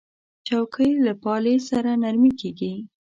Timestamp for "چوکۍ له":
0.47-1.13